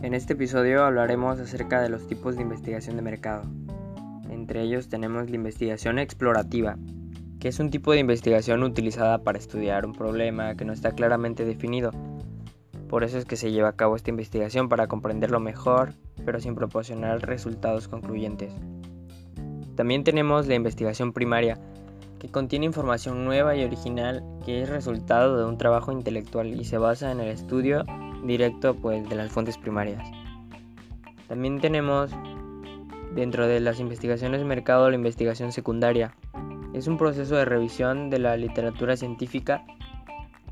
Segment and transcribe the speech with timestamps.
[0.00, 3.42] En este episodio hablaremos acerca de los tipos de investigación de mercado.
[4.30, 6.76] Entre ellos tenemos la investigación explorativa,
[7.40, 11.44] que es un tipo de investigación utilizada para estudiar un problema que no está claramente
[11.44, 11.90] definido.
[12.88, 16.54] Por eso es que se lleva a cabo esta investigación para comprenderlo mejor, pero sin
[16.54, 18.52] proporcionar resultados concluyentes.
[19.74, 21.58] También tenemos la investigación primaria,
[22.20, 26.78] que contiene información nueva y original que es resultado de un trabajo intelectual y se
[26.78, 27.84] basa en el estudio
[28.24, 30.06] directo pues, de las fuentes primarias.
[31.28, 32.10] También tenemos
[33.14, 36.14] dentro de las investigaciones de mercado la investigación secundaria.
[36.74, 39.64] Es un proceso de revisión de la literatura científica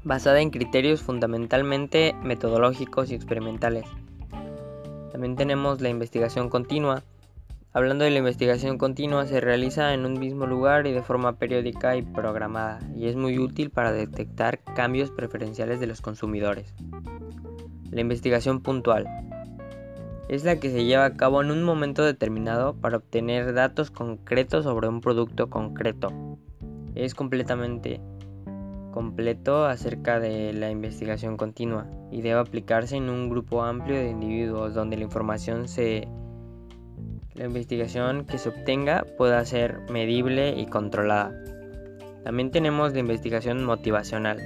[0.05, 3.87] basada en criterios fundamentalmente metodológicos y experimentales.
[5.11, 7.03] También tenemos la investigación continua.
[7.73, 11.97] Hablando de la investigación continua, se realiza en un mismo lugar y de forma periódica
[11.97, 16.73] y programada, y es muy útil para detectar cambios preferenciales de los consumidores.
[17.91, 19.07] La investigación puntual
[20.29, 24.65] es la que se lleva a cabo en un momento determinado para obtener datos concretos
[24.65, 26.13] sobre un producto concreto.
[26.95, 28.01] Es completamente
[28.93, 34.75] completo acerca de la investigación continua y debe aplicarse en un grupo amplio de individuos
[34.75, 36.09] donde la información se
[37.35, 41.33] la investigación que se obtenga pueda ser medible y controlada.
[42.25, 44.39] También tenemos la investigación motivacional,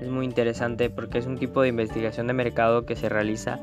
[0.00, 3.60] es muy interesante porque es un tipo de investigación de mercado que se realiza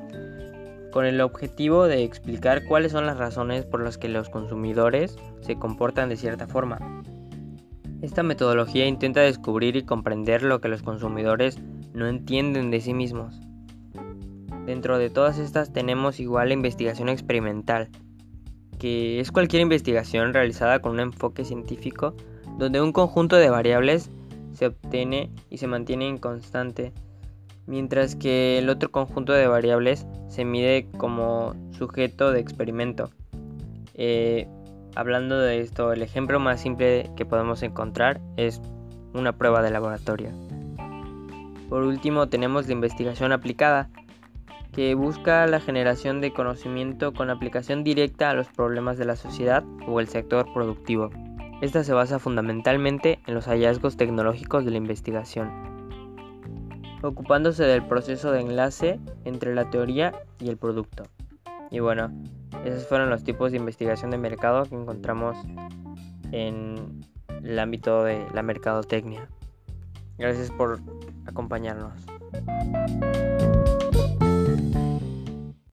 [0.91, 5.57] con el objetivo de explicar cuáles son las razones por las que los consumidores se
[5.57, 7.03] comportan de cierta forma.
[8.01, 11.59] Esta metodología intenta descubrir y comprender lo que los consumidores
[11.93, 13.41] no entienden de sí mismos.
[14.65, 17.89] Dentro de todas estas tenemos igual la investigación experimental,
[18.79, 22.15] que es cualquier investigación realizada con un enfoque científico
[22.57, 24.09] donde un conjunto de variables
[24.55, 26.93] se obtiene y se mantiene inconstante,
[27.67, 33.09] mientras que el otro conjunto de variables se mide como sujeto de experimento.
[33.93, 34.47] Eh,
[34.95, 38.61] hablando de esto, el ejemplo más simple que podemos encontrar es
[39.13, 40.31] una prueba de laboratorio.
[41.69, 43.89] Por último tenemos la investigación aplicada,
[44.71, 49.63] que busca la generación de conocimiento con aplicación directa a los problemas de la sociedad
[49.87, 51.09] o el sector productivo.
[51.65, 55.49] Esta se basa fundamentalmente en los hallazgos tecnológicos de la investigación,
[57.01, 61.05] ocupándose del proceso de enlace entre la teoría y el producto.
[61.71, 62.11] Y bueno,
[62.65, 65.37] esos fueron los tipos de investigación de mercado que encontramos
[66.31, 67.03] en
[67.43, 69.27] el ámbito de la mercadotecnia.
[70.19, 70.79] Gracias por
[71.25, 71.93] acompañarnos.